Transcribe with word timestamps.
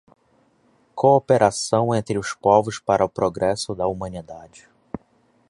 cooperação 0.95 1.93
entre 1.93 2.17
os 2.17 2.33
povos 2.33 2.79
para 2.79 3.05
o 3.05 3.09
progresso 3.09 3.75
da 3.75 3.85
humanidade; 3.85 4.67